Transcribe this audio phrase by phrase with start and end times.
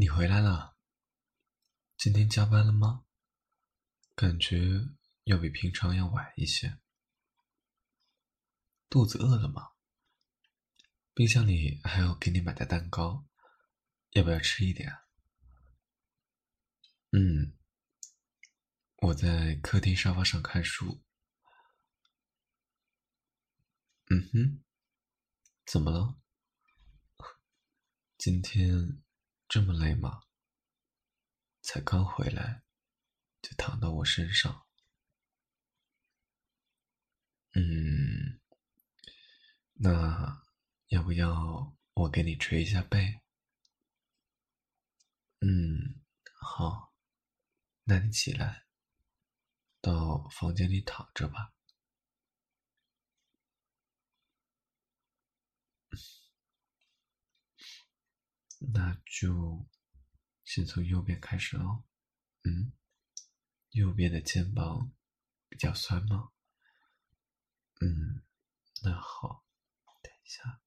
[0.00, 0.76] 你回来了。
[1.96, 3.04] 今天加班了吗？
[4.14, 4.86] 感觉
[5.24, 6.78] 要比平常要晚一些。
[8.88, 9.70] 肚子饿了吗？
[11.14, 13.26] 冰箱里还有给你买的蛋糕，
[14.10, 14.88] 要不要吃一点？
[17.10, 17.58] 嗯，
[18.98, 21.02] 我在客厅沙发上看书。
[24.10, 24.62] 嗯哼，
[25.66, 26.16] 怎么了？
[28.16, 29.02] 今天
[29.48, 30.24] 这么累吗？
[31.62, 32.62] 才刚回来，
[33.40, 34.66] 就躺到我身上。
[37.54, 38.40] 嗯，
[39.72, 40.42] 那
[40.88, 43.20] 要不要我给你捶一下背？
[45.40, 46.02] 嗯，
[46.40, 46.92] 好，
[47.84, 48.66] 那你起来，
[49.80, 51.54] 到房间里躺着吧。
[58.58, 59.66] 那就
[60.44, 61.84] 先从右边开始喽。
[62.44, 62.72] 嗯，
[63.70, 64.92] 右边的肩膀
[65.48, 66.30] 比较酸吗？
[67.80, 68.22] 嗯，
[68.82, 69.44] 那好，
[70.02, 70.60] 等一下。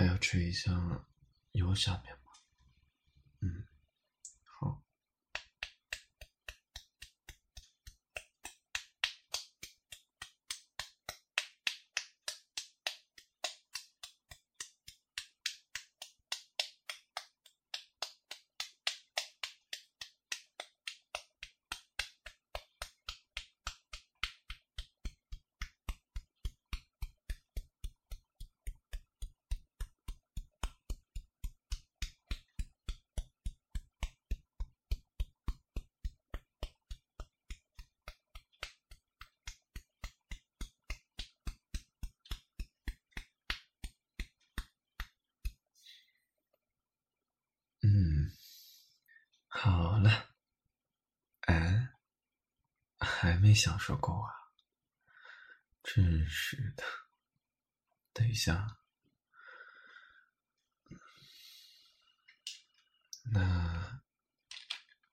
[0.00, 0.72] 还要吹一下
[1.52, 2.32] 油下面吗？
[3.42, 3.66] 嗯，
[4.46, 4.82] 好。
[47.82, 48.30] 嗯，
[49.48, 50.10] 好了。
[51.46, 51.88] 哎，
[52.98, 54.30] 还没享受够啊！
[55.82, 56.84] 真是的。
[58.12, 58.78] 等一下，
[63.32, 64.00] 那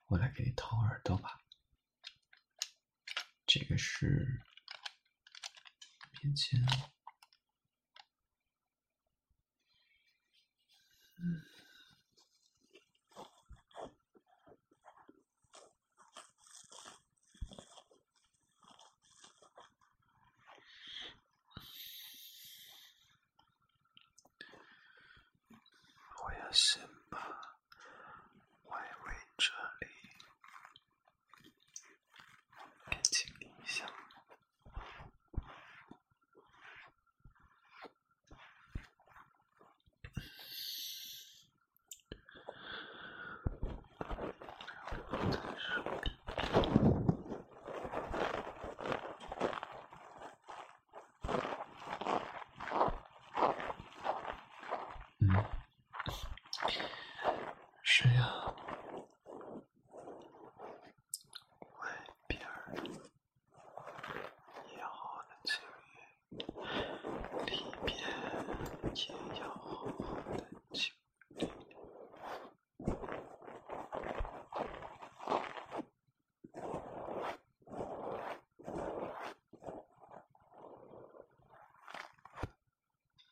[0.05, 1.41] 我来给你掏耳朵吧。
[3.47, 4.39] 这个是
[6.21, 6.63] 面前，
[11.15, 11.41] 嗯。
[26.19, 27.19] 我要先把
[28.65, 29.87] 外围这里
[32.89, 33.85] 给清理一下。
[55.19, 55.43] 嗯，
[57.83, 58.53] 是呀，
[61.79, 61.89] 外
[62.27, 62.39] 边
[64.67, 65.59] 也要好好的清
[66.29, 66.37] 理，
[67.45, 67.97] 里边
[68.93, 68.99] 也
[69.39, 70.37] 要好好的
[70.73, 70.93] 清
[71.29, 71.49] 理。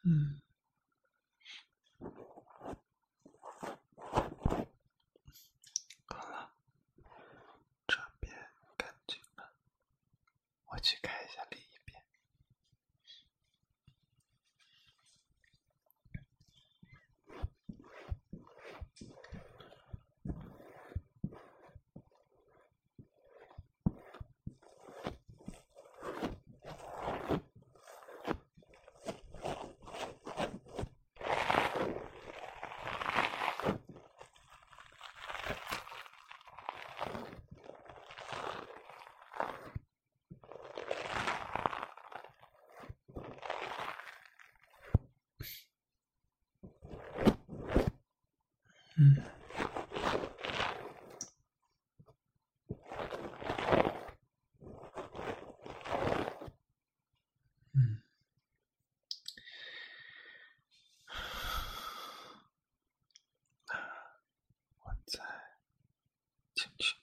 [0.05, 0.44] 嗯。
[48.97, 49.21] 嗯，
[57.73, 58.01] 嗯，
[64.83, 65.19] 我再
[66.55, 66.95] 进去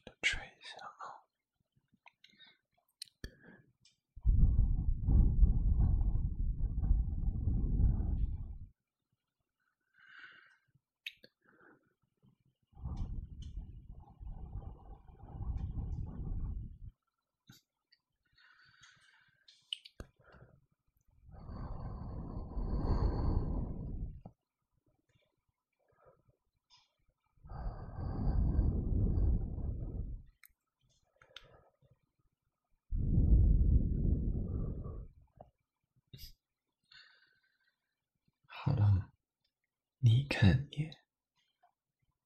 [40.04, 40.90] 你看你，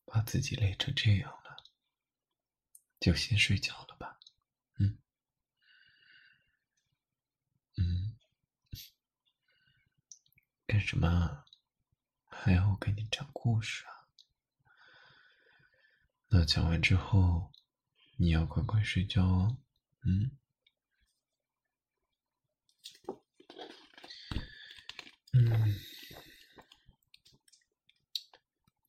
[0.07, 1.63] 把自己累成这样了，
[2.99, 4.19] 就先睡觉了吧。
[4.79, 4.97] 嗯，
[7.77, 8.17] 嗯，
[10.67, 11.45] 干什么？
[12.25, 14.09] 还要我给你讲故事啊？
[16.29, 17.53] 那讲完之后，
[18.17, 19.59] 你要乖乖睡觉哦。
[20.01, 20.31] 嗯，
[25.35, 25.79] 嗯。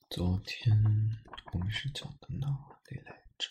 [0.10, 0.74] 昨天
[1.98, 2.48] 我们是讲的哪
[2.90, 3.50] 里来着？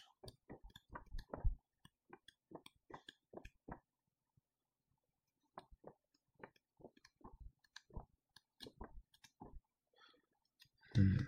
[10.95, 11.27] 嗯，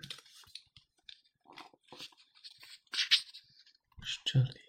[4.01, 4.59] 是这里。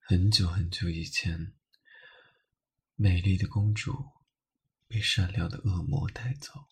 [0.00, 1.52] 很久很久以前，
[2.94, 4.15] 美丽的公主。
[4.88, 6.68] 被善良的恶魔带走，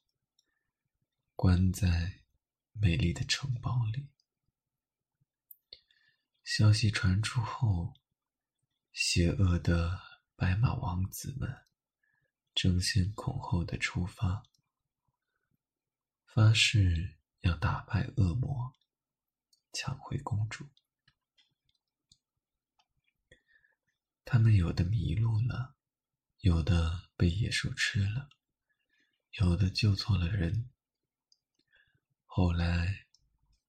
[1.34, 2.22] 关在
[2.72, 4.08] 美丽的城堡里。
[6.44, 7.94] 消息传出后，
[8.92, 10.00] 邪恶的
[10.36, 11.66] 白马王子们
[12.54, 14.44] 争先恐后的出发，
[16.24, 18.74] 发誓要打败恶魔，
[19.72, 20.68] 抢回公主。
[24.24, 25.74] 他们有的迷路了。
[26.44, 28.28] 有的被野兽吃了，
[29.40, 30.68] 有的救错了人。
[32.26, 33.06] 后来，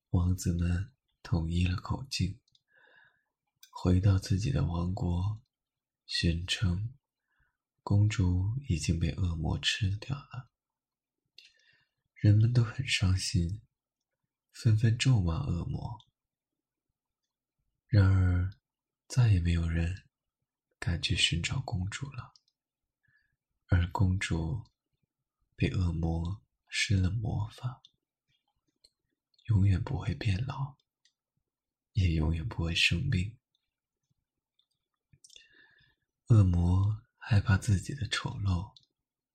[0.10, 0.92] 王子们
[1.24, 2.38] 统一了口径，
[3.70, 5.42] 回到自己的王国，
[6.06, 6.94] 宣称
[7.82, 10.50] 公主已经被恶魔吃掉了。
[12.14, 13.62] 人们都很伤心，
[14.52, 15.98] 纷纷咒骂恶魔。
[17.88, 18.52] 然而，
[19.08, 20.10] 再也没有人
[20.78, 22.34] 敢去寻找公主了。
[23.68, 24.64] 而公主
[25.56, 27.82] 被恶魔施了魔法，
[29.46, 30.76] 永远不会变老，
[31.94, 33.38] 也永远不会生病。
[36.28, 38.74] 恶魔害怕自己的丑陋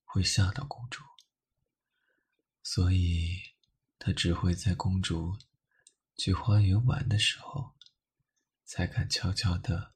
[0.04, 1.02] 会吓到公主，
[2.62, 3.54] 所以
[3.99, 5.37] 他只会在公主
[6.16, 7.75] 去花园玩的时候，
[8.64, 9.95] 才敢悄悄地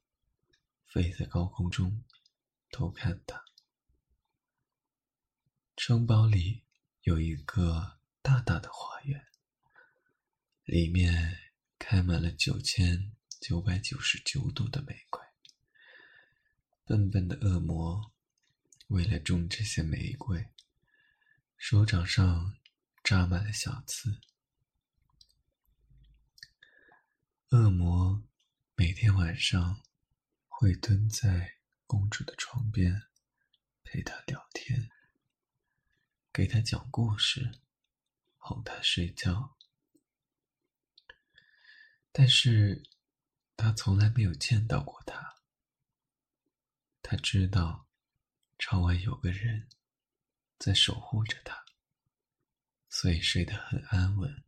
[0.85, 2.03] 飞在高空中
[2.69, 3.44] 偷看她。
[5.75, 6.63] 城堡里
[7.01, 9.27] 有一个大大的花园，
[10.63, 11.37] 里面
[11.77, 15.21] 开满了九千九百九十九朵的玫瑰。
[16.85, 18.13] 笨笨的恶魔
[18.87, 20.47] 为了种这些玫瑰，
[21.57, 22.55] 手掌上
[23.03, 24.21] 扎满了小刺。
[27.49, 28.23] 恶魔
[28.75, 29.83] 每天晚上
[30.47, 33.03] 会蹲在公主的床边，
[33.83, 34.89] 陪她聊天。
[36.35, 37.61] 给他讲故事，
[38.35, 39.55] 哄他睡觉，
[42.11, 42.83] 但是
[43.55, 45.37] 他从来没有见到过他。
[47.01, 47.87] 他知道
[48.59, 49.69] 窗外有个人
[50.59, 51.63] 在守护着他，
[52.89, 54.43] 所以睡得很安稳。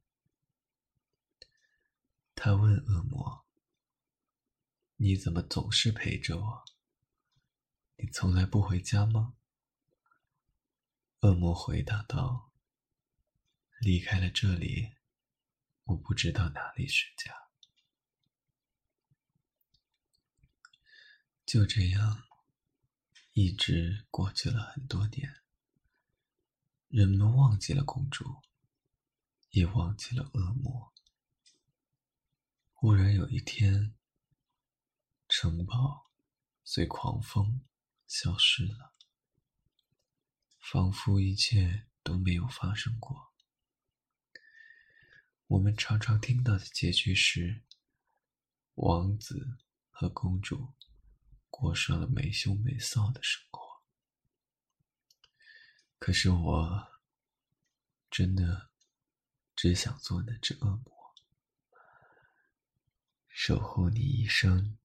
[2.36, 3.46] 他问恶魔
[4.98, 6.66] ：“你怎么总是陪着我？
[7.96, 9.36] 你从来不回家吗？”
[11.22, 12.52] 恶魔回答道
[13.82, 14.94] ：“离开了这里，
[15.86, 17.34] 我不知道哪里是家。”
[21.44, 22.24] 就这样，
[23.34, 25.42] 一直过去了很多年。
[26.88, 28.44] 人们忘记了公主，
[29.50, 30.94] 也忘记了恶魔。
[32.74, 33.96] 忽然有一天，
[35.28, 36.12] 城堡
[36.64, 37.66] 随狂风
[38.06, 38.94] 消失了。
[40.70, 43.34] 仿佛一切都没有发生过。
[45.46, 47.64] 我们常常听到的结局是，
[48.74, 49.60] 王子
[49.90, 50.74] 和公主
[51.50, 53.82] 过上了没羞没臊的生活。
[56.00, 57.02] 可是我
[58.12, 58.70] 真的
[59.56, 61.16] 只想做那只恶魔，
[63.30, 64.78] 守护你一生，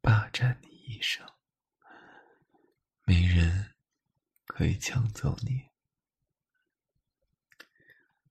[0.00, 1.24] 霸占你一生，
[3.04, 3.73] 没人
[4.46, 5.70] 可以抢走你。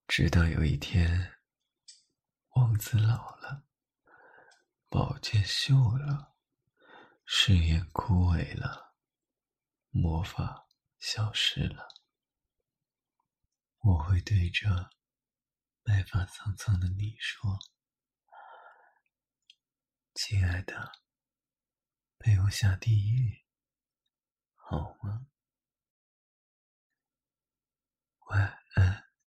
[0.08, 1.39] 直到有一天，
[2.55, 3.65] 王子老了，
[4.89, 6.36] 宝剑锈了，
[7.25, 8.93] 誓言枯萎了，
[9.89, 10.67] 魔法
[11.00, 11.88] 消失了，
[13.79, 14.91] 我会对着
[15.82, 17.58] 白发苍苍的你说
[20.13, 20.91] ：“亲爱的，
[22.20, 23.43] 陪我下地狱，
[24.55, 25.27] 好吗？”
[28.34, 29.03] 晚安。